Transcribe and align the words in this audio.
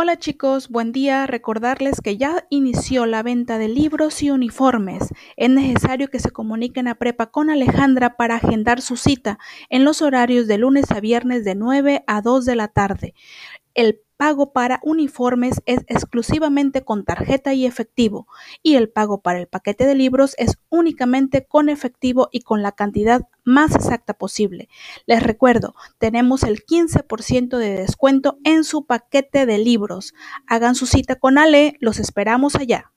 Hola 0.00 0.16
chicos, 0.16 0.68
buen 0.68 0.92
día. 0.92 1.26
Recordarles 1.26 2.00
que 2.00 2.16
ya 2.16 2.46
inició 2.50 3.04
la 3.04 3.24
venta 3.24 3.58
de 3.58 3.66
libros 3.66 4.22
y 4.22 4.30
uniformes. 4.30 5.12
Es 5.36 5.50
necesario 5.50 6.06
que 6.06 6.20
se 6.20 6.30
comuniquen 6.30 6.86
a 6.86 6.94
Prepa 6.94 7.32
con 7.32 7.50
Alejandra 7.50 8.16
para 8.16 8.36
agendar 8.36 8.80
su 8.80 8.96
cita 8.96 9.40
en 9.70 9.84
los 9.84 10.00
horarios 10.00 10.46
de 10.46 10.56
lunes 10.56 10.92
a 10.92 11.00
viernes 11.00 11.44
de 11.44 11.56
9 11.56 12.04
a 12.06 12.22
2 12.22 12.44
de 12.44 12.54
la 12.54 12.68
tarde. 12.68 13.14
El 13.74 14.00
pago 14.18 14.52
para 14.52 14.80
uniformes 14.82 15.62
es 15.64 15.78
exclusivamente 15.86 16.84
con 16.84 17.04
tarjeta 17.04 17.54
y 17.54 17.64
efectivo 17.64 18.26
y 18.62 18.74
el 18.74 18.90
pago 18.90 19.22
para 19.22 19.38
el 19.38 19.46
paquete 19.46 19.86
de 19.86 19.94
libros 19.94 20.34
es 20.36 20.58
únicamente 20.68 21.46
con 21.46 21.70
efectivo 21.70 22.28
y 22.32 22.40
con 22.40 22.60
la 22.60 22.72
cantidad 22.72 23.22
más 23.44 23.74
exacta 23.74 24.12
posible. 24.12 24.68
Les 25.06 25.22
recuerdo, 25.22 25.74
tenemos 25.98 26.42
el 26.42 26.66
15% 26.66 27.56
de 27.56 27.70
descuento 27.76 28.38
en 28.44 28.64
su 28.64 28.84
paquete 28.84 29.46
de 29.46 29.58
libros. 29.58 30.12
Hagan 30.46 30.74
su 30.74 30.86
cita 30.86 31.14
con 31.14 31.38
Ale, 31.38 31.76
los 31.80 31.98
esperamos 31.98 32.56
allá. 32.56 32.92